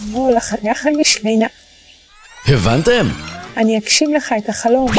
[0.00, 1.46] בוא לחנך המשמינה.
[2.48, 3.08] הבנתם?
[3.56, 4.90] אני אגשים לך את החלום.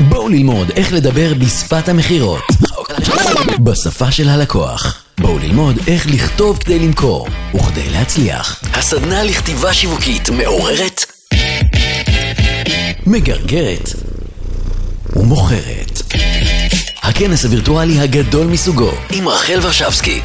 [0.00, 2.42] בואו ללמוד איך לדבר בשפת המכירות.
[3.64, 5.04] בשפה של הלקוח.
[5.20, 8.60] בואו ללמוד איך לכתוב כדי למכור וכדי להצליח.
[8.72, 11.04] הסדנה לכתיבה שיווקית מעוררת,
[13.06, 13.88] מגרגרת
[15.16, 16.02] ומוכרת.
[17.02, 20.20] הכנס הווירטואלי הגדול מסוגו עם רחל ורשבסקי.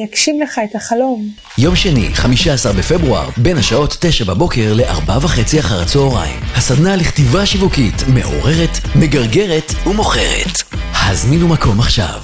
[0.00, 1.28] אני אגשים לך את החלום.
[1.58, 6.40] יום שני, 15 בפברואר, בין השעות 9 בבוקר ל-4 וחצי אחר הצהריים.
[6.56, 10.62] הסדנה לכתיבה שיווקית מעוררת, מגרגרת ומוכרת.
[10.92, 12.20] הזמינו מקום עכשיו.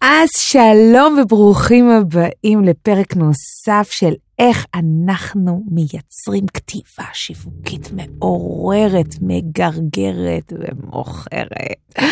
[0.00, 12.02] אז שלום וברוכים הבאים לפרק נוסף של איך אנחנו מייצרים כתיבה שיווקית מעוררת, מגרגרת ומוכרת.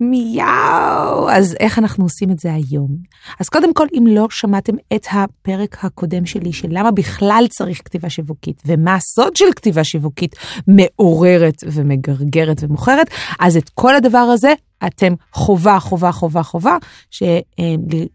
[0.00, 1.28] מיהו.
[1.30, 2.96] אז איך אנחנו עושים את זה היום?
[3.40, 8.10] אז קודם כל, אם לא שמעתם את הפרק הקודם שלי של למה בכלל צריך כתיבה
[8.10, 10.36] שיווקית ומה הסוד של כתיבה שיווקית
[10.68, 13.06] מעוררת ומגרגרת ומוכרת,
[13.40, 14.52] אז את כל הדבר הזה
[14.86, 16.76] אתם חובה, חובה, חובה, חובה,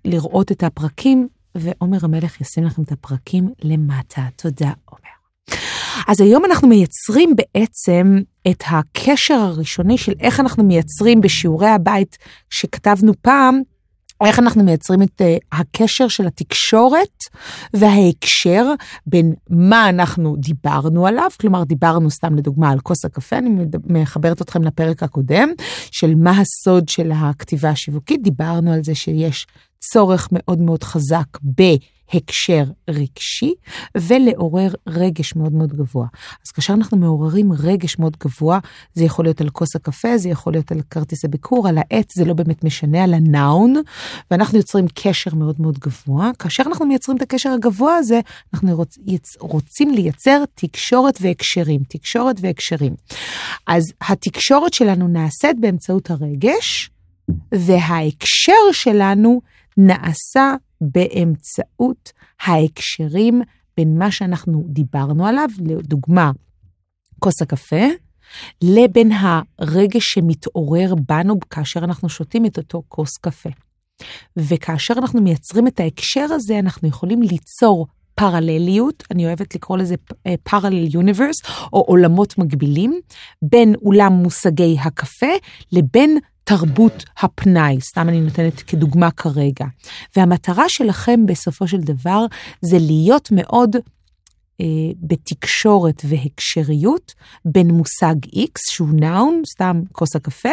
[0.06, 4.22] לראות את הפרקים, ועומר המלך ישים לכם את הפרקים למטה.
[4.36, 5.20] תודה, עומר.
[6.08, 12.18] אז היום אנחנו מייצרים בעצם את הקשר הראשוני של איך אנחנו מייצרים בשיעורי הבית
[12.50, 13.62] שכתבנו פעם,
[14.26, 17.18] איך אנחנו מייצרים את uh, הקשר של התקשורת
[17.74, 18.74] וההקשר
[19.06, 24.64] בין מה אנחנו דיברנו עליו, כלומר דיברנו סתם לדוגמה על כוס הקפה, אני מחברת אתכם
[24.64, 25.50] לפרק הקודם,
[25.92, 29.48] של מה הסוד של הכתיבה השיווקית, דיברנו על זה שיש
[29.80, 33.54] צורך מאוד מאוד חזק בהקשר רגשי
[33.98, 36.08] ולעורר רגש מאוד מאוד גבוה.
[36.46, 38.60] אז כאשר אנחנו מעוררים רגש מאוד גבוה,
[38.94, 42.26] זה יכול להיות על כוס הקפה, זה יכול להיות על כרטיס הביקור, על העט, זה
[42.26, 43.76] לא באמת משנה, על הנאון,
[44.32, 46.32] ואנחנו יוצרים קשר מאוד מאוד גבוה.
[46.40, 48.20] כאשר אנחנו מייצרים את הקשר הגבוה הזה,
[48.54, 48.98] אנחנו רוצ,
[49.40, 52.96] רוצים לייצר תקשורת והקשרים, תקשורת והקשרים.
[53.68, 56.90] אז התקשורת שלנו נעשית באמצעות הרגש,
[57.52, 59.42] וההקשר שלנו
[59.80, 63.42] נעשה באמצעות ההקשרים
[63.78, 66.32] בין מה שאנחנו דיברנו עליו, לדוגמה,
[67.20, 67.86] כוס הקפה,
[68.64, 73.50] לבין הרגש שמתעורר בנו כאשר אנחנו שותים את אותו כוס קפה.
[74.38, 79.96] וכאשר אנחנו מייצרים את ההקשר הזה, אנחנו יכולים ליצור פרלליות, אני אוהבת לקרוא לזה
[80.44, 81.36] פרלל יוניברס,
[81.74, 83.00] או עולמות מקבילים,
[83.42, 85.34] בין אולם מושגי הקפה
[85.72, 86.18] לבין
[86.50, 89.66] תרבות הפנאי, סתם אני נותנת כדוגמה כרגע.
[90.16, 92.26] והמטרה שלכם בסופו של דבר
[92.62, 93.76] זה להיות מאוד
[94.62, 94.66] אה,
[95.02, 97.14] בתקשורת והקשריות
[97.46, 100.50] בין מושג X, שהוא נאון, סתם כוס הקפה,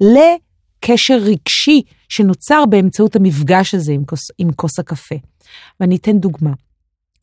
[0.00, 5.16] לקשר רגשי שנוצר באמצעות המפגש הזה עם כוס, עם כוס הקפה.
[5.80, 6.52] ואני אתן דוגמה.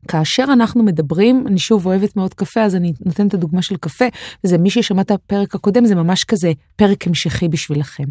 [0.07, 4.05] כאשר אנחנו מדברים, אני שוב אוהבת מאוד קפה, אז אני נותנת את הדוגמה של קפה,
[4.43, 8.03] וזה מי ששמע את הפרק הקודם, זה ממש כזה פרק המשכי בשבילכם.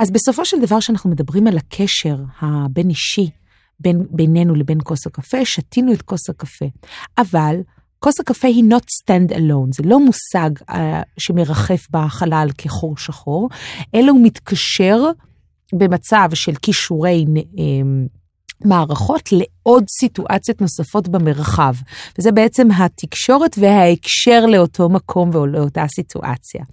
[0.00, 3.30] אז בסופו של דבר, כשאנחנו מדברים על הקשר הבין-אישי
[3.80, 6.66] בין, בינינו לבין כוס הקפה, שתינו את כוס הקפה.
[7.18, 7.56] אבל
[7.98, 10.74] כוס הקפה היא not stand alone, זה לא מושג uh,
[11.18, 13.48] שמרחף בחלל כחור שחור,
[13.94, 15.02] אלא הוא מתקשר
[15.72, 17.24] במצב של כישורי...
[17.54, 18.17] Uh,
[18.64, 21.74] מערכות לעוד סיטואציות נוספות במרחב.
[22.18, 26.64] וזה בעצם התקשורת וההקשר לאותו מקום ולאותה סיטואציה.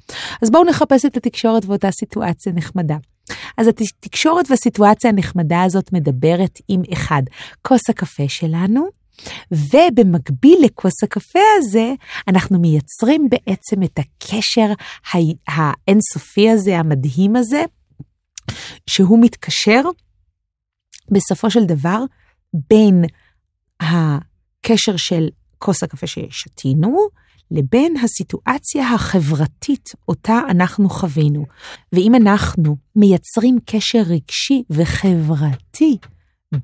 [0.42, 2.98] אז בואו נחפש את התקשורת ואותה סיטואציה נחמדה.
[3.58, 7.24] אז התקשורת והסיטואציה הנחמדה הזאת מדברת עם אחד,
[7.62, 8.88] כוס הקפה שלנו,
[9.52, 11.94] ובמקביל לכוס הקפה הזה,
[12.28, 14.72] אנחנו מייצרים בעצם את הקשר
[15.48, 17.64] האינסופי הזה, המדהים הזה,
[18.88, 19.82] שהוא מתקשר
[21.12, 22.04] בסופו של דבר,
[22.70, 23.06] בין
[23.80, 27.08] הקשר של כוס הקפה ששתינו,
[27.52, 31.46] לבין הסיטואציה החברתית אותה אנחנו חווינו.
[31.94, 35.98] ואם אנחנו מייצרים קשר רגשי וחברתי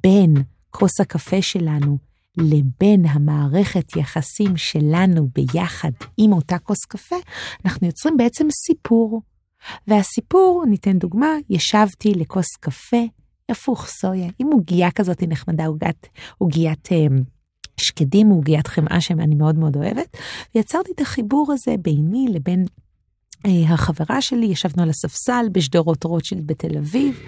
[0.03, 0.33] בין
[0.69, 1.97] כוס הקפה שלנו
[2.37, 7.15] לבין המערכת יחסים שלנו ביחד עם אותה כוס קפה,
[7.65, 9.21] אנחנו יוצרים בעצם סיפור.
[9.87, 13.05] והסיפור, ניתן דוגמה, ישבתי לכוס קפה
[13.51, 16.07] הפוך, סויה, עם עוגייה כזאת נחמדה, עוגיית,
[16.37, 16.97] עוגיית אה,
[17.77, 20.17] שקדים, עוגיית חמאה שאני מאוד מאוד אוהבת,
[20.55, 22.65] ויצרתי את החיבור הזה ביני לבין
[23.45, 27.19] אה, החברה שלי, ישבנו על הספסל בשדרות רוטשילד בתל אביב,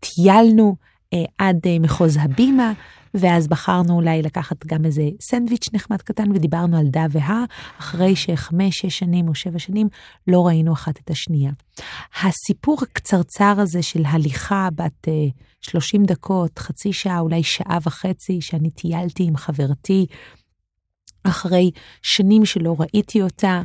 [0.00, 0.76] טיילנו
[1.12, 2.72] אה, עד אה, מחוז הבימה,
[3.14, 7.44] ואז בחרנו אולי לקחת גם איזה סנדוויץ' נחמד קטן, ודיברנו על דה והא,
[7.78, 9.88] אחרי שחמש, שש שנים או שבע שנים
[10.26, 11.52] לא ראינו אחת את השנייה.
[12.22, 15.10] הסיפור הקצרצר הזה של הליכה בת uh,
[15.60, 20.06] 30 דקות, חצי שעה, אולי שעה וחצי, שאני טיילתי עם חברתי,
[21.24, 21.70] אחרי
[22.02, 23.62] שנים שלא ראיתי אותה,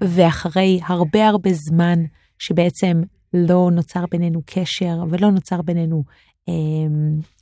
[0.00, 1.98] ואחרי הרבה הרבה זמן
[2.38, 3.02] שבעצם
[3.34, 6.04] לא נוצר בינינו קשר ולא נוצר בינינו,
[6.48, 6.54] אה,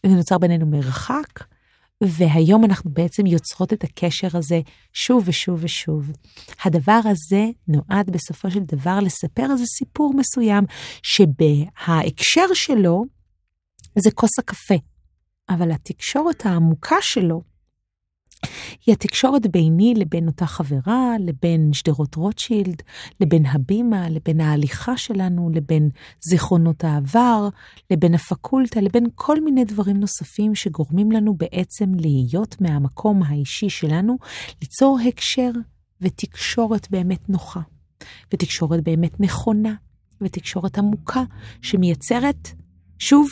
[0.04, 1.44] נוצר בינינו מרחק,
[2.00, 4.60] והיום אנחנו בעצם יוצרות את הקשר הזה
[4.92, 6.10] שוב ושוב ושוב.
[6.64, 10.64] הדבר הזה נועד בסופו של דבר לספר איזה סיפור מסוים,
[11.02, 13.04] שבהקשר שלו
[13.98, 14.74] זה כוס הקפה,
[15.48, 17.42] אבל התקשורת העמוקה שלו
[18.86, 22.82] היא התקשורת ביני לבין אותה חברה, לבין שדרות רוטשילד,
[23.20, 25.90] לבין הבימה, לבין ההליכה שלנו, לבין
[26.20, 27.48] זיכרונות העבר,
[27.90, 34.16] לבין הפקולטה, לבין כל מיני דברים נוספים שגורמים לנו בעצם להיות מהמקום האישי שלנו,
[34.62, 35.50] ליצור הקשר
[36.00, 37.60] ותקשורת באמת נוחה,
[38.32, 39.74] ותקשורת באמת נכונה,
[40.20, 41.22] ותקשורת עמוקה,
[41.62, 42.48] שמייצרת,
[42.98, 43.30] שוב,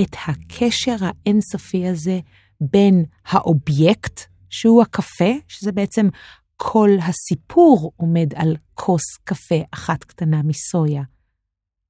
[0.00, 2.20] את הקשר האינסופי הזה
[2.60, 4.20] בין האובייקט
[4.50, 6.08] שהוא הקפה, שזה בעצם
[6.56, 11.02] כל הסיפור עומד על כוס קפה אחת קטנה מסויה.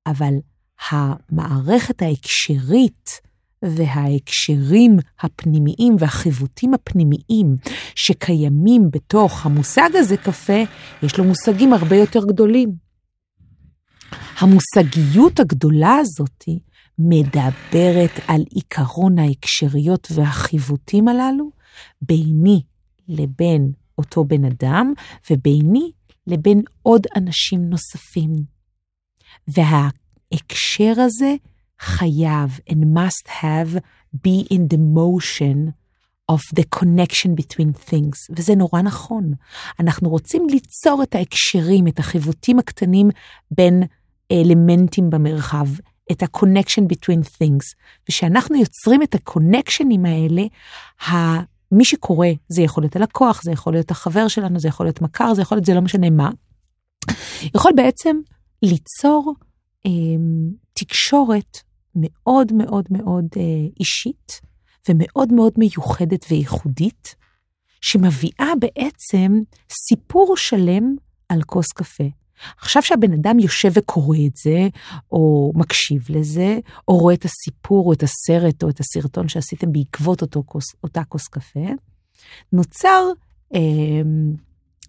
[0.07, 0.35] אבל
[0.91, 3.11] המערכת ההקשרית
[3.63, 7.57] וההקשרים הפנימיים והחיווטים הפנימיים
[7.95, 10.63] שקיימים בתוך המושג הזה קפה,
[11.03, 12.73] יש לו מושגים הרבה יותר גדולים.
[14.39, 16.59] המושגיות הגדולה הזאתי
[16.99, 21.51] מדברת על עיקרון ההקשריות והחיווטים הללו,
[22.03, 22.63] ביני
[23.09, 24.93] לבין אותו בן אדם,
[25.31, 25.93] וביני
[26.27, 28.37] לבין עוד אנשים נוספים.
[29.49, 31.35] וההקשר הזה
[31.81, 33.79] חייב and must have
[34.27, 35.73] be in the motion
[36.33, 39.33] of the connection between things, וזה נורא נכון.
[39.81, 43.11] אנחנו רוצים ליצור את ההקשרים, את החיווטים הקטנים
[43.51, 43.83] בין
[44.33, 45.67] אלמנטים במרחב,
[46.13, 47.75] את ה-connection between things.
[48.03, 50.43] וכשאנחנו יוצרים את הקונקשנים האלה,
[51.73, 55.35] מי שקורא, זה יכול להיות הלקוח, זה יכול להיות החבר שלנו, זה יכול להיות מכר,
[55.35, 56.31] זה יכול להיות, זה לא משנה מה,
[57.55, 58.17] יכול בעצם
[58.63, 59.35] ליצור
[59.87, 59.91] אה,
[60.73, 61.59] תקשורת
[61.95, 63.43] מאוד מאוד מאוד אה,
[63.81, 64.41] אישית
[64.89, 67.15] ומאוד מאוד מיוחדת וייחודית,
[67.81, 69.41] שמביאה בעצם
[69.89, 70.97] סיפור שלם
[71.29, 72.05] על כוס קפה.
[72.61, 74.69] עכשיו שהבן אדם יושב וקורא את זה,
[75.13, 80.23] או מקשיב לזה, או רואה את הסיפור, או את הסרט, או את הסרטון שעשיתם בעקבות
[80.23, 80.43] אותו
[80.85, 81.69] אותה כוס קפה,
[82.53, 83.03] נוצר
[83.55, 83.61] אה,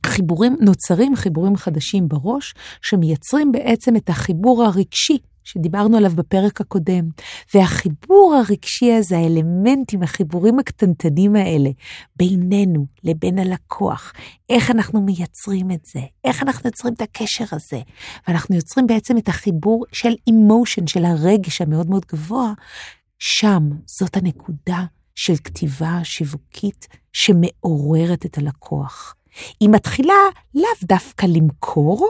[0.08, 5.18] חיבורים, נוצרים חיבורים חדשים בראש, שמייצרים בעצם את החיבור הרגשי
[5.48, 7.10] שדיברנו עליו בפרק הקודם.
[7.54, 11.70] והחיבור הרגשי הזה, האלמנטים, החיבורים הקטנטנים האלה,
[12.16, 14.14] בינינו לבין הלקוח,
[14.50, 17.82] איך אנחנו מייצרים את זה, איך אנחנו יוצרים את הקשר הזה,
[18.28, 22.54] ואנחנו יוצרים בעצם את החיבור של אימושן, של הרגש המאוד מאוד גבוה,
[23.20, 24.84] שם זאת הנקודה
[25.16, 29.17] של כתיבה שיווקית שמעוררת את הלקוח.
[29.60, 30.14] היא מתחילה
[30.56, 32.10] לאו דווקא למכור,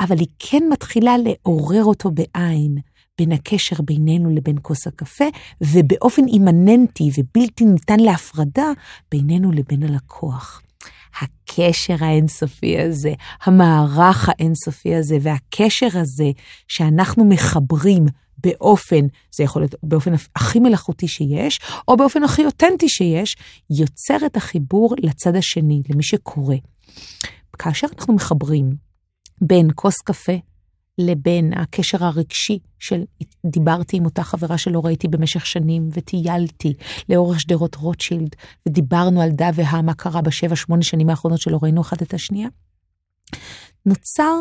[0.00, 2.78] אבל היא כן מתחילה לעורר אותו בעין.
[3.18, 5.24] בין הקשר בינינו לבין כוס הקפה,
[5.60, 8.70] ובאופן אימננטי ובלתי ניתן להפרדה
[9.10, 10.62] בינינו לבין הלקוח.
[11.20, 13.12] הקשר האינסופי הזה,
[13.44, 16.30] המערך האינסופי הזה, והקשר הזה
[16.68, 18.04] שאנחנו מחברים
[18.38, 23.36] באופן, זה יכול להיות באופן הכי מלאכותי שיש, או באופן הכי אותנטי שיש,
[23.70, 26.56] יוצר את החיבור לצד השני, למי שקורא.
[27.58, 28.70] כאשר אנחנו מחברים
[29.40, 30.36] בין כוס קפה
[30.98, 33.04] לבין הקשר הרגשי של
[33.46, 36.74] דיברתי עם אותה חברה שלא ראיתי במשך שנים וטיילתי
[37.08, 38.36] לאורך שדרות רוטשילד
[38.68, 42.48] ודיברנו על דה והא מה קרה בשבע שמונה שנים האחרונות שלא ראינו אחת את השנייה.
[43.86, 44.34] נוצר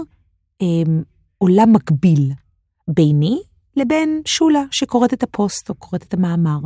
[0.61, 0.93] אה,
[1.37, 2.31] עולם מקביל
[2.87, 3.39] ביני
[3.77, 6.59] לבין שולה שקוראת את הפוסט או קוראת את המאמר.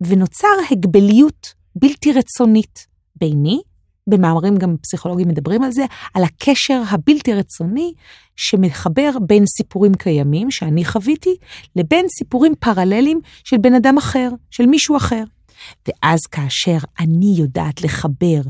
[0.00, 3.60] ונוצר הגבליות בלתי רצונית ביני
[4.06, 7.92] במאמרים גם פסיכולוגים מדברים על זה, על הקשר הבלתי רצוני
[8.36, 11.36] שמחבר בין סיפורים קיימים שאני חוויתי,
[11.76, 15.24] לבין סיפורים פרללים של בן אדם אחר, של מישהו אחר.
[15.88, 18.40] ואז כאשר אני יודעת לחבר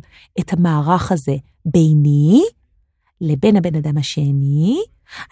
[0.41, 2.43] את המערך הזה ביני
[3.21, 4.81] לבין הבן אדם השני,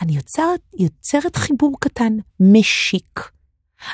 [0.02, 3.30] אני יוצרת, יוצרת חיבור קטן, משיק.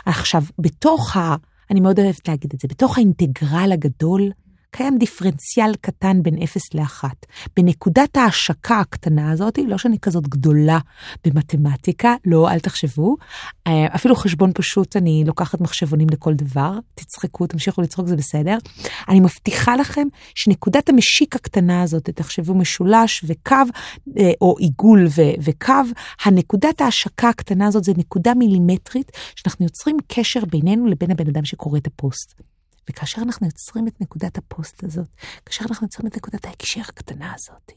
[0.07, 1.37] עכשיו, בתוך ה...
[1.71, 4.31] אני מאוד אוהבת להגיד את זה, בתוך האינטגרל הגדול,
[4.77, 7.05] קיים דיפרנציאל קטן בין 0 ל-1.
[7.57, 10.79] בנקודת ההשקה הקטנה הזאת, לא שאני כזאת גדולה
[11.25, 13.17] במתמטיקה, לא, אל תחשבו,
[13.67, 18.59] אה, אפילו חשבון פשוט, אני לוקחת מחשבונים לכל דבר, תצחקו, תמשיכו לצחוק, זה בסדר.
[19.09, 23.57] אני מבטיחה לכם שנקודת המשיק הקטנה הזאת, תחשבו משולש וקו,
[24.19, 25.75] אה, או עיגול ו- וקו,
[26.25, 31.79] הנקודת ההשקה הקטנה הזאת זה נקודה מילימטרית, שאנחנו יוצרים קשר בינינו לבין הבן אדם שקורא
[31.79, 32.54] את הפוסט.
[32.91, 35.09] וכאשר אנחנו יוצרים את נקודת הפוסט הזאת,
[35.47, 37.73] כאשר אנחנו יוצרים את נקודת ההקשר הקטנה הזאת,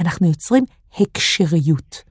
[0.00, 0.64] אנחנו יוצרים
[1.00, 2.02] הקשריות.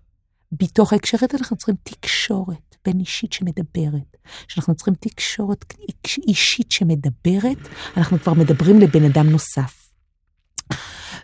[0.51, 4.17] בתוך ההקשריות אנחנו יוצרים תקשורת בין אישית שמדברת.
[4.47, 5.73] כשאנחנו יוצרים תקשורת
[6.27, 7.57] אישית שמדברת,
[7.97, 9.85] אנחנו כבר מדברים לבן אדם נוסף.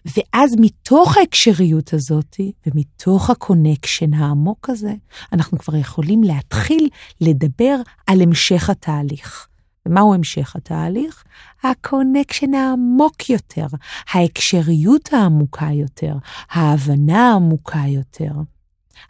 [0.06, 2.36] ואז מתוך ההקשריות הזאת,
[2.68, 4.94] ומתוך ה connection העמוק הזה,
[5.34, 6.90] אנחנו כבר יכולים להתחיל
[7.22, 7.76] לדבר
[8.08, 9.48] על המשך התהליך.
[9.86, 11.24] ומהו המשך התהליך?
[11.64, 13.66] ה connection העמוק יותר,
[14.14, 16.16] ההקשריות העמוקה יותר,
[16.50, 18.32] ההבנה העמוקה יותר,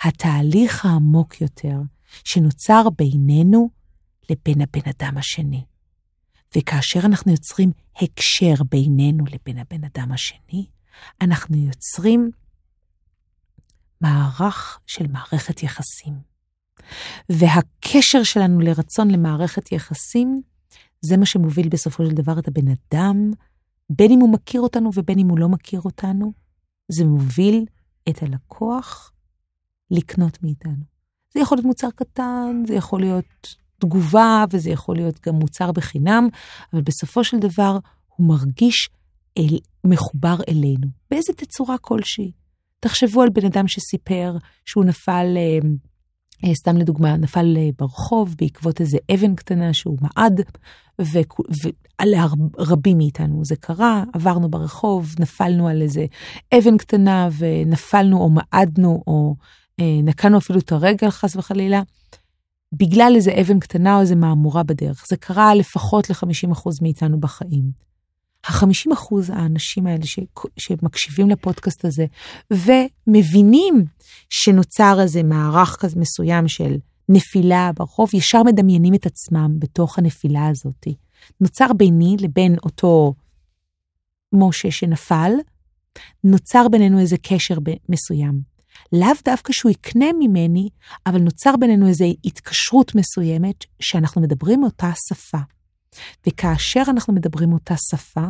[0.02, 1.78] התהליך העמוק יותר,
[2.24, 3.70] שנוצר בינינו
[4.30, 5.66] לבין הבן אדם השני.
[6.58, 10.66] וכאשר אנחנו יוצרים הקשר בינינו לבין הבן אדם השני,
[11.22, 12.32] אנחנו יוצרים
[14.02, 16.32] מערך של מערכת יחסים.
[17.30, 20.42] והקשר שלנו לרצון למערכת יחסים
[21.02, 23.32] זה מה שמוביל בסופו של דבר את הבן אדם,
[23.90, 26.34] בין אם הוא מכיר אותנו ובין אם הוא לא מכיר אותנו,
[26.92, 27.66] זה מוביל
[28.10, 29.12] את הלקוח
[29.92, 30.84] לקנות מאיתנו.
[31.34, 36.28] זה יכול להיות מוצר קטן, זה יכול להיות תגובה, וזה יכול להיות גם מוצר בחינם,
[36.74, 37.78] אבל בסופו של דבר
[38.08, 38.90] הוא מרגיש
[39.38, 42.32] אל, מחובר אלינו, באיזה תצורה כלשהי.
[42.80, 45.70] תחשבו על בן אדם שסיפר שהוא נפל אה,
[46.54, 50.42] סתם לדוגמה, נפל אה, ברחוב בעקבות איזה אבן קטנה שהוא מעד,
[51.00, 56.06] ולרבים מאיתנו זה קרה, עברנו ברחוב, נפלנו על איזה
[56.58, 59.36] אבן קטנה ונפלנו או מעדנו או
[59.80, 61.82] אה, נקענו אפילו את הרגל חס וחלילה,
[62.74, 65.06] בגלל איזה אבן קטנה או איזה מהמורה בדרך.
[65.08, 67.91] זה קרה לפחות ל-50% מאיתנו בחיים.
[68.48, 70.20] ה-50 אחוז האנשים האלה ש,
[70.58, 72.06] שמקשיבים לפודקאסט הזה
[72.52, 73.86] ומבינים
[74.30, 76.78] שנוצר איזה מערך כזה מסוים של
[77.10, 80.88] נפילה ברחוב, ישר מדמיינים את עצמם בתוך הנפילה הזאת.
[81.42, 83.14] נוצר ביני לבין אותו
[84.34, 85.32] משה שנפל,
[86.24, 87.58] נוצר בינינו איזה קשר
[87.90, 88.42] מסוים.
[88.94, 90.70] לאו דווקא שהוא יקנה ממני,
[91.06, 95.38] אבל נוצר בינינו איזו התקשרות מסוימת שאנחנו מדברים אותה שפה.
[96.28, 98.26] וכאשר אנחנו מדברים אותה שפה,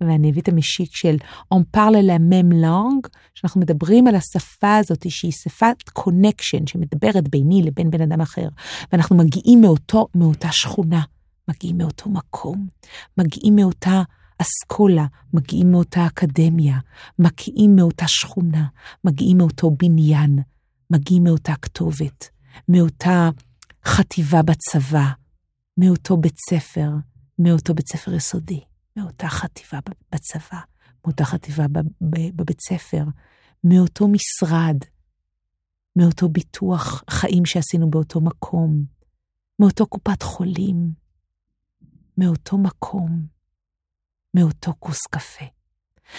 [0.00, 1.16] ואני אביא את המשיק של
[1.54, 7.62] On parle la même langue, שאנחנו מדברים על השפה הזאת שהיא שפת קונקשן שמדברת ביני
[7.62, 8.48] לבין בן אדם אחר,
[8.92, 11.02] ואנחנו מגיעים מאותו, מאותה שכונה,
[11.48, 12.66] מגיעים מאותו מקום,
[13.18, 14.02] מגיעים מאותה
[14.38, 16.78] אסכולה, מגיעים מאותה אקדמיה,
[17.18, 18.66] מגיעים מאותה שכונה,
[19.04, 20.38] מגיעים מאותו בניין,
[20.90, 22.28] מגיעים מאותה כתובת,
[22.68, 23.30] מאותה
[23.84, 25.06] חטיבה בצבא,
[25.76, 26.90] מאותו בית ספר,
[27.38, 28.60] מאותו בית ספר יסודי,
[28.96, 29.78] מאותה חטיבה
[30.12, 30.60] בצבא,
[31.04, 31.66] מאותה חטיבה
[32.36, 33.04] בבית ספר,
[33.64, 34.76] מאותו משרד,
[35.96, 38.84] מאותו ביטוח חיים שעשינו באותו מקום,
[39.58, 40.92] מאותו קופת חולים,
[42.18, 43.26] מאותו מקום,
[44.34, 45.44] מאותו כוס קפה.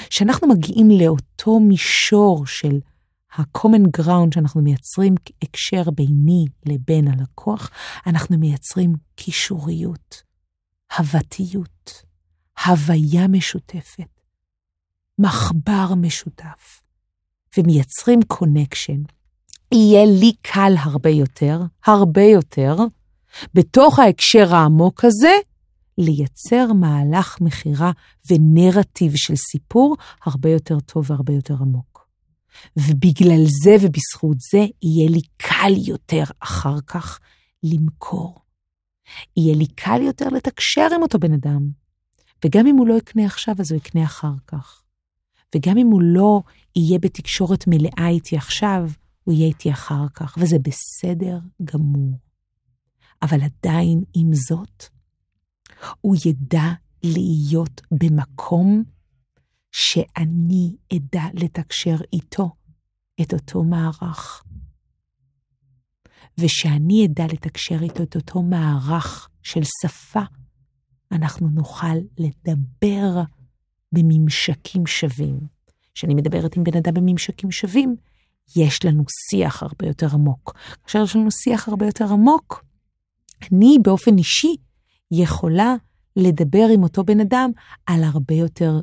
[0.10, 2.80] כשאנחנו מגיעים לאותו מישור של
[3.38, 7.70] ה-common ground שאנחנו מייצרים הקשר ביני לבין הלקוח,
[8.08, 10.24] אנחנו מייצרים קישוריות,
[10.98, 12.04] הבתיות,
[12.66, 14.22] הוויה משותפת,
[15.20, 16.82] מחבר משותף,
[17.58, 19.02] ומייצרים קונקשן.
[19.72, 22.76] יהיה לי קל הרבה יותר, הרבה יותר,
[23.54, 25.34] בתוך ההקשר העמוק הזה,
[25.98, 27.92] לייצר מהלך מכירה
[28.32, 32.03] ונרטיב של סיפור הרבה יותר טוב והרבה יותר עמוק.
[32.78, 37.20] ובגלל זה ובזכות זה יהיה לי קל יותר אחר כך
[37.64, 38.40] למכור.
[39.38, 41.70] יהיה לי קל יותר לתקשר עם אותו בן אדם.
[42.46, 44.84] וגם אם הוא לא יקנה עכשיו, אז הוא יקנה אחר כך.
[45.56, 46.42] וגם אם הוא לא
[46.76, 48.90] יהיה בתקשורת מלאה איתי עכשיו,
[49.24, 52.18] הוא יהיה איתי אחר כך, וזה בסדר גמור.
[53.22, 54.86] אבל עדיין, עם זאת,
[56.02, 56.68] הוא ידע
[57.04, 58.84] להיות במקום
[59.74, 62.50] שאני אדע לתקשר איתו
[63.22, 64.44] את אותו מערך.
[66.38, 70.22] ושאני אדע לתקשר איתו את אותו מערך של שפה,
[71.12, 73.22] אנחנו נוכל לדבר
[73.92, 75.40] בממשקים שווים.
[75.94, 77.96] כשאני מדברת עם בן אדם בממשקים שווים,
[78.56, 80.58] יש לנו שיח הרבה יותר עמוק.
[80.84, 82.66] כאשר יש לנו שיח הרבה יותר עמוק,
[83.52, 84.56] אני באופן אישי
[85.12, 85.76] יכולה
[86.16, 87.52] לדבר עם אותו בן אדם
[87.86, 88.82] על הרבה יותר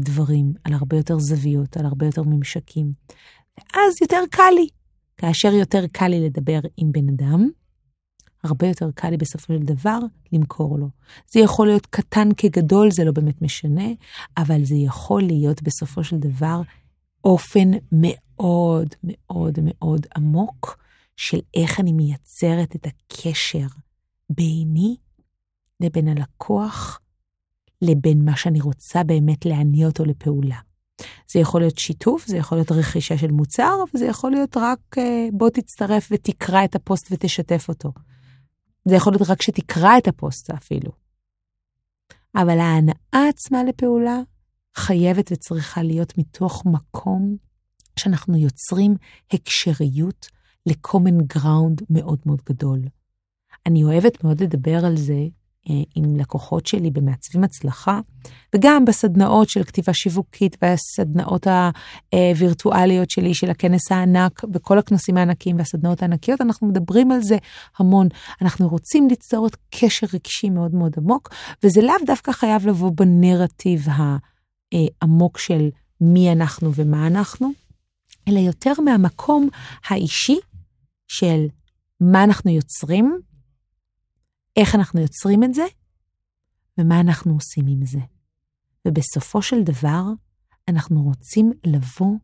[0.00, 2.92] דברים, על הרבה יותר זוויות, על הרבה יותר ממשקים.
[3.58, 4.68] ואז יותר קל לי.
[5.16, 7.48] כאשר יותר קל לי לדבר עם בן אדם,
[8.44, 9.98] הרבה יותר קל לי בסופו של דבר
[10.32, 10.88] למכור לו.
[11.30, 13.86] זה יכול להיות קטן כגדול, זה לא באמת משנה,
[14.36, 16.62] אבל זה יכול להיות בסופו של דבר
[17.24, 20.78] אופן מאוד מאוד מאוד עמוק
[21.16, 23.66] של איך אני מייצרת את הקשר
[24.30, 24.96] ביני
[25.80, 27.00] לבין הלקוח,
[27.82, 30.58] לבין מה שאני רוצה באמת להניע אותו לפעולה.
[31.32, 35.28] זה יכול להיות שיתוף, זה יכול להיות רכישה של מוצר, וזה יכול להיות רק אה,
[35.32, 37.92] בוא תצטרף ותקרא את הפוסט ותשתף אותו.
[38.84, 40.90] זה יכול להיות רק שתקרא את הפוסט אפילו.
[42.34, 44.20] אבל ההנאה עצמה לפעולה
[44.76, 47.36] חייבת וצריכה להיות מתוך מקום
[47.98, 48.94] שאנחנו יוצרים
[49.32, 50.26] הקשריות
[50.66, 52.80] ל-common ground מאוד מאוד גדול.
[53.66, 55.26] אני אוהבת מאוד לדבר על זה
[55.94, 58.00] עם לקוחות שלי במעצבים הצלחה,
[58.54, 61.46] וגם בסדנאות של כתיבה שיווקית והסדנאות
[62.12, 67.36] הווירטואליות שלי, של הכנס הענק וכל הכנסים הענקיים והסדנאות הענקיות, אנחנו מדברים על זה
[67.78, 68.08] המון.
[68.42, 71.28] אנחנו רוצים ליצור את קשר רגשי מאוד מאוד עמוק,
[71.62, 75.68] וזה לאו דווקא חייב לבוא בנרטיב העמוק של
[76.00, 77.50] מי אנחנו ומה אנחנו,
[78.28, 79.48] אלא יותר מהמקום
[79.88, 80.38] האישי
[81.08, 81.46] של
[82.00, 83.18] מה אנחנו יוצרים,
[84.58, 85.64] איך אנחנו יוצרים את זה,
[86.78, 87.98] ומה אנחנו עושים עם זה.
[88.88, 90.02] ובסופו של דבר,
[90.68, 92.16] אנחנו רוצים לבוא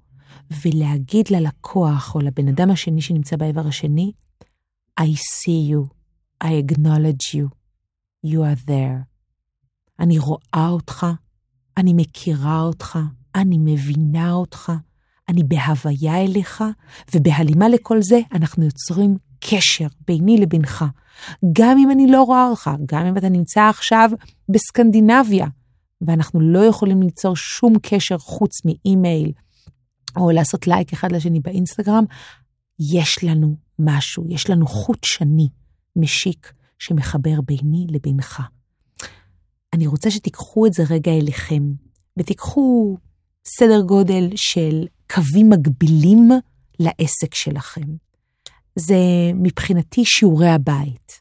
[0.65, 4.13] ולהגיד ללקוח או לבן אדם השני שנמצא באיבר השני,
[5.01, 5.89] I see you,
[6.45, 7.49] I acknowledge you,
[8.27, 9.05] you are there.
[10.01, 11.07] אני רואה אותך,
[11.77, 12.99] אני מכירה אותך,
[13.35, 14.73] אני מבינה אותך,
[15.29, 16.65] אני בהוויה אליך,
[17.15, 19.17] ובהלימה לכל זה אנחנו יוצרים
[19.51, 20.85] קשר ביני לבינך.
[21.53, 24.11] גם אם אני לא רואה אותך, גם אם אתה נמצא עכשיו
[24.49, 25.47] בסקנדינביה,
[26.01, 29.33] ואנחנו לא יכולים ליצור שום קשר חוץ מאימייל,
[30.17, 32.05] או לעשות לייק אחד לשני באינסטגרם,
[32.93, 35.49] יש לנו משהו, יש לנו חוט שני
[35.97, 38.43] משיק שמחבר ביני לבינך.
[39.73, 41.63] אני רוצה שתיקחו את זה רגע אליכם,
[42.17, 42.97] ותיקחו
[43.59, 46.29] סדר גודל של קווים מקבילים
[46.81, 48.04] לעסק שלכם.
[48.77, 48.97] זה
[49.35, 51.21] מבחינתי שיעורי הבית.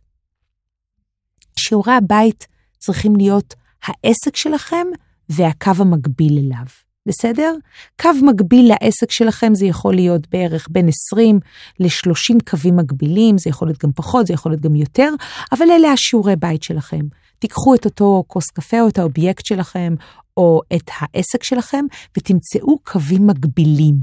[1.59, 2.47] שיעורי הבית
[2.79, 4.87] צריכים להיות העסק שלכם
[5.29, 6.65] והקו המקביל אליו,
[7.07, 7.55] בסדר?
[8.01, 11.39] קו מקביל לעסק שלכם זה יכול להיות בערך בין 20
[11.79, 15.09] ל-30 קווים מקבילים, זה יכול להיות גם פחות, זה יכול להיות גם יותר,
[15.51, 17.01] אבל אלה השיעורי בית שלכם.
[17.39, 19.95] תיקחו את אותו כוס קפה או את האובייקט שלכם,
[20.37, 21.85] או את העסק שלכם,
[22.17, 23.95] ותמצאו קווים מקבילים.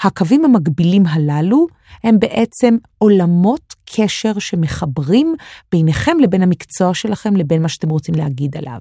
[0.00, 1.66] הקווים המקבילים הללו
[2.04, 5.34] הם בעצם עולמות קשר שמחברים
[5.72, 8.78] ביניכם לבין המקצוע שלכם, לבין מה שאתם רוצים להגיד עליו.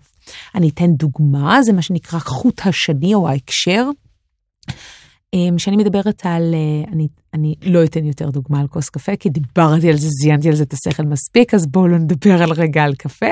[0.56, 3.90] אני אתן דוגמה, זה מה שנקרא חוט השני או ההקשר.
[5.58, 9.90] כשאני מדברת על, אה, אני, אני לא אתן יותר דוגמה על כוס קפה, כי דיברתי
[9.90, 12.96] על זה, זיינתי על זה את השכל מספיק, אז בואו לא נדבר על רגע על
[12.96, 13.32] קפה.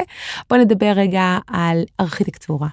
[0.49, 2.67] בואו נדבר רגע על ארכיטקטורה.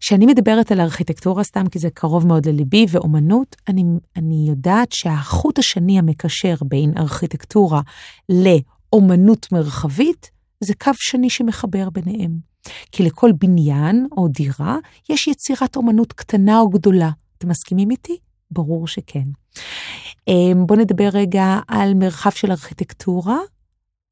[0.00, 3.84] כשאני מדברת על ארכיטקטורה סתם כי זה קרוב מאוד לליבי ואומנות, אני,
[4.16, 7.80] אני יודעת שהחוט השני המקשר בין ארכיטקטורה
[8.28, 12.50] לאומנות מרחבית, זה קו שני שמחבר ביניהם.
[12.92, 14.76] כי לכל בניין או דירה
[15.08, 17.10] יש יצירת אומנות קטנה או גדולה.
[17.38, 18.16] אתם מסכימים איתי?
[18.50, 19.28] ברור שכן.
[20.28, 23.38] אמ, בואו נדבר רגע על מרחב של ארכיטקטורה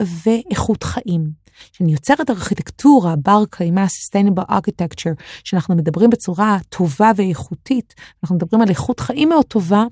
[0.02, 1.30] ואיכות חיים.
[1.72, 8.68] כשאני יוצרת ארכיטקטורה, בר קיימא, sustainable architecture, שאנחנו מדברים בצורה טובה ואיכותית, אנחנו מדברים על
[8.68, 9.84] איכות חיים מאוד טובה,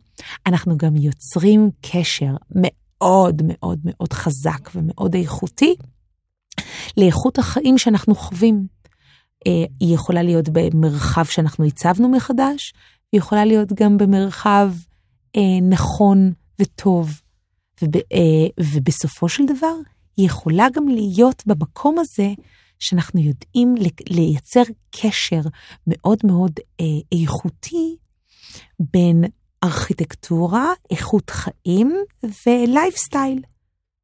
[0.47, 5.77] אנחנו גם יוצרים קשר מאוד מאוד מאוד חזק ומאוד איכותי
[6.97, 8.67] לאיכות החיים שאנחנו חווים.
[9.47, 12.73] אה, היא יכולה להיות במרחב שאנחנו הצבנו מחדש,
[13.13, 14.73] היא יכולה להיות גם במרחב
[15.37, 17.21] אה, נכון וטוב.
[17.83, 19.75] וב, אה, ובסופו של דבר,
[20.17, 22.29] היא יכולה גם להיות במקום הזה
[22.79, 23.75] שאנחנו יודעים
[24.11, 25.41] לייצר קשר
[25.87, 27.97] מאוד מאוד אה, איכותי
[28.81, 29.25] בין
[29.65, 31.97] ארכיטקטורה, איכות חיים
[32.47, 33.43] ולייפסטייל.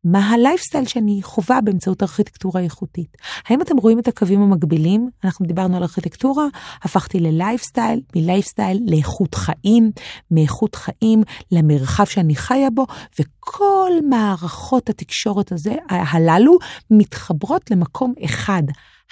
[0.04, 3.16] מה הלייפסטייל שאני חווה באמצעות ארכיטקטורה איכותית.
[3.48, 5.10] האם אתם רואים את הקווים המקבילים?
[5.24, 6.46] אנחנו דיברנו על ארכיטקטורה,
[6.82, 9.90] הפכתי ל lifestyle, מ lifestyle לאיכות חיים,
[10.30, 12.86] מאיכות חיים למרחב שאני חיה בו,
[13.20, 16.58] וכל מערכות התקשורת הזה, הללו
[16.90, 18.62] מתחברות למקום אחד,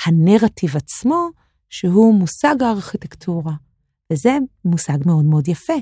[0.07, 1.29] הנרטיב עצמו,
[1.69, 3.53] שהוא מושג הארכיטקטורה.
[4.13, 5.73] וזה מושג מאוד מאוד יפה,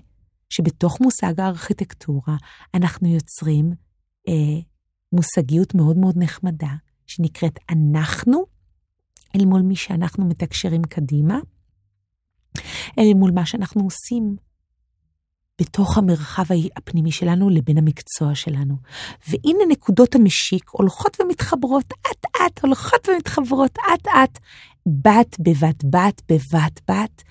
[0.51, 2.37] שבתוך מושג הארכיטקטורה
[2.75, 3.73] אנחנו יוצרים
[4.29, 4.61] אה,
[5.13, 6.75] מושגיות מאוד מאוד נחמדה,
[7.07, 8.45] שנקראת אנחנו
[9.37, 11.39] אל מול מי שאנחנו מתקשרים קדימה,
[12.99, 14.37] אל מול מה שאנחנו עושים
[15.61, 16.45] בתוך המרחב
[16.77, 18.77] הפנימי שלנו לבין המקצוע שלנו.
[19.29, 24.39] והנה נקודות המשיק הולכות ומתחברות, אט-אט, הולכות ומתחברות, אט-אט,
[24.87, 27.23] בת בבת בת בבת בת.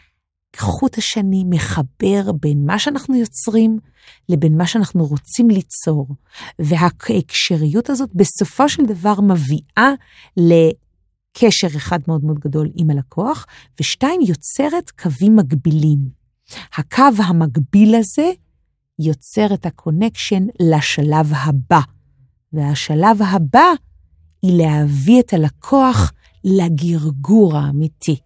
[0.57, 3.79] חוט השני מחבר בין מה שאנחנו יוצרים
[4.29, 6.07] לבין מה שאנחנו רוצים ליצור.
[6.59, 9.91] וההקשריות הזאת בסופו של דבר מביאה
[10.37, 13.45] לקשר אחד מאוד מאוד גדול עם הלקוח,
[13.79, 15.99] ושתיים, יוצרת קווים מקבילים.
[16.77, 18.31] הקו המקביל הזה
[18.99, 21.79] יוצר את ה connection לשלב הבא.
[22.53, 23.71] והשלב הבא
[24.41, 26.11] היא להביא את הלקוח
[26.43, 28.19] לגרגור האמיתי.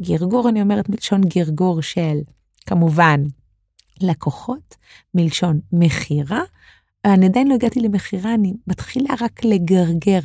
[0.00, 2.18] גרגור, אני אומרת מלשון גרגור של,
[2.66, 3.22] כמובן,
[4.00, 4.76] לקוחות,
[5.14, 6.42] מלשון מכירה,
[7.04, 10.20] אני עדיין לא הגעתי למכירה, אני מתחילה רק לגרגר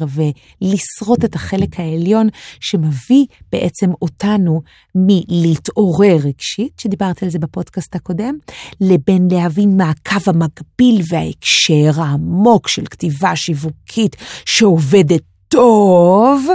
[0.62, 2.28] ולשרוט את החלק העליון
[2.60, 4.62] שמביא בעצם אותנו
[4.96, 8.38] מלהתעורר רגשית, שדיברתי על זה בפודקאסט הקודם,
[8.82, 16.48] לבין להבין מה הקו המקביל וההקשר העמוק של כתיבה שיווקית שעובדת טוב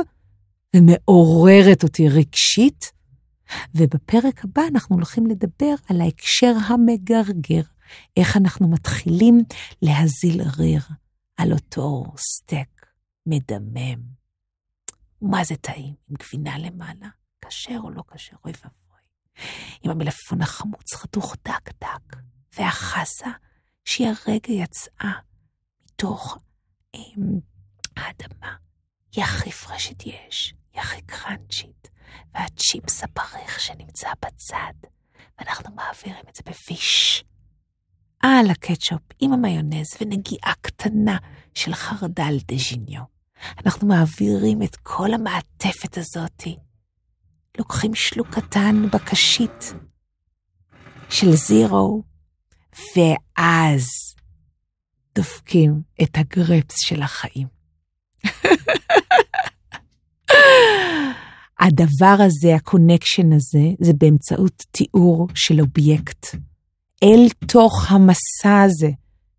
[0.76, 2.93] ומעוררת אותי רגשית.
[3.74, 7.62] ובפרק הבא אנחנו הולכים לדבר על ההקשר המגרגר.
[8.16, 9.38] איך אנחנו מתחילים
[9.82, 10.82] להזיל ריר
[11.36, 12.86] על אותו סטייק
[13.26, 14.02] מדמם.
[15.22, 17.08] מה זה טעים, עם גבינה למעלה,
[17.40, 19.00] כשר או לא כשר, אוי ואבוי.
[19.82, 22.16] עם המלפפון החמוץ חתוך דק דק,
[22.58, 23.30] והחסה
[23.84, 25.12] שהיא הרגע יצאה
[25.84, 26.38] מתוך
[26.92, 27.40] עם,
[27.96, 28.56] האדמה.
[29.12, 31.88] היא הכי פרשת יש, היא הכי קראנצ'ית,
[32.34, 34.88] והצ'יפס הפריך שנמצא בצד,
[35.38, 37.24] ואנחנו מעבירים את זה בפיש.
[38.22, 41.16] על הקטשופ עם המיונז ונגיעה קטנה
[41.54, 43.02] של חרדל דה ז'יניו.
[43.66, 46.56] אנחנו מעבירים את כל המעטפת הזאתי.
[47.58, 49.74] לוקחים שלוק קטן בקשית
[51.10, 52.02] של זירו,
[52.96, 53.86] ואז
[55.14, 57.46] דופקים את הגרפס של החיים.
[61.60, 66.26] הדבר הזה, ה connection הזה, זה באמצעות תיאור של אובייקט.
[67.02, 68.90] אל תוך המסע הזה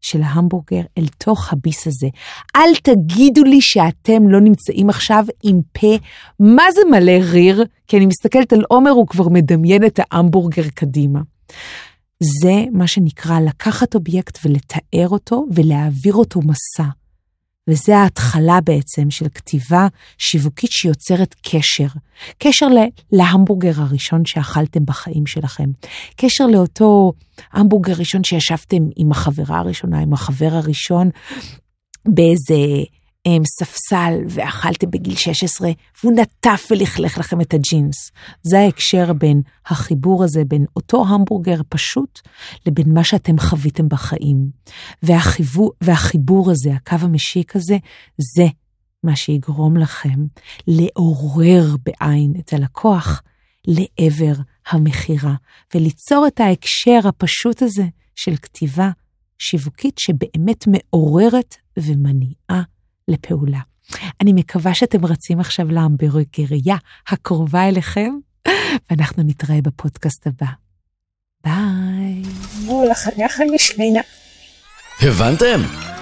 [0.01, 2.07] של ההמבורגר, אל תוך הביס הזה.
[2.55, 5.95] אל תגידו לי שאתם לא נמצאים עכשיו עם פה,
[6.39, 7.65] מה זה מלא ריר?
[7.87, 11.19] כי אני מסתכלת על עומר, הוא כבר מדמיין את ההמבורגר קדימה.
[12.19, 16.89] זה מה שנקרא לקחת אובייקט ולתאר אותו ולהעביר אותו מסע.
[17.69, 21.88] וזה ההתחלה בעצם של כתיבה שיווקית שיוצרת קשר.
[22.38, 22.67] קשר
[23.12, 25.69] להמבורגר הראשון שאכלתם בחיים שלכם.
[26.15, 27.12] קשר לאותו
[27.54, 31.10] המבורגר ראשון שישבתם עם החברה הראשונה, עם החבר הראשון,
[32.06, 32.84] באיזה
[33.45, 35.69] ספסל ואכלתם בגיל 16,
[36.03, 38.11] והוא נטף ולכלך לכם את הג'ינס.
[38.43, 42.21] זה ההקשר בין החיבור הזה, בין אותו המבורגר פשוט,
[42.65, 44.49] לבין מה שאתם חוויתם בחיים.
[45.03, 47.77] והחיבור, והחיבור הזה, הקו המשיק הזה,
[48.17, 48.45] זה
[49.03, 50.25] מה שיגרום לכם
[50.67, 53.21] לעורר בעין את הלקוח
[53.67, 54.33] לעבר
[54.69, 55.35] המכירה,
[55.75, 57.85] וליצור את ההקשר הפשוט הזה
[58.15, 58.89] של כתיבה
[59.39, 62.63] שיווקית שבאמת מעוררת ומניעה
[63.07, 63.59] לפעולה.
[64.21, 66.75] אני מקווה שאתם רצים עכשיו להמבורגריה
[67.07, 68.13] הקרובה אליכם,
[68.89, 70.47] ואנחנו נתראה בפודקאסט הבא.
[71.43, 72.21] ביי.
[72.65, 74.01] בואו לחנך למשלינה.
[75.01, 75.61] הבנתם?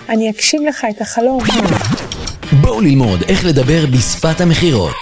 [0.10, 1.44] אני אגשים לך את החלום.
[2.62, 4.96] בואו ללמוד איך לדבר בשפת המכירות.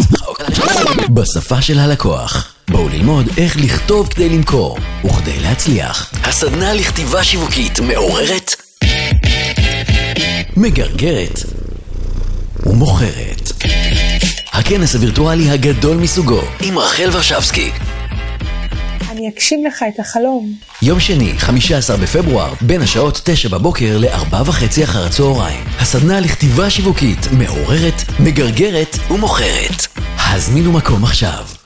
[1.13, 2.55] בשפה של הלקוח.
[2.69, 6.13] בואו ללמוד איך לכתוב כדי למכור וכדי להצליח.
[6.23, 8.55] הסדנה לכתיבה שיווקית מעוררת,
[10.57, 11.60] מגרגרת
[12.65, 13.51] ומוכרת.
[14.51, 17.71] הכנס הווירטואלי הגדול מסוגו עם רחל ורשבסקי.
[19.11, 20.53] אני אגשים לך את החלום.
[20.81, 25.63] יום שני, 15 בפברואר, בין השעות 9 בבוקר ל-4 וחצי אחר הצהריים.
[25.79, 29.87] הסדנה לכתיבה שיווקית מעוררת, מגרגרת ומוכרת.
[30.17, 31.60] הזמינו מקום עכשיו.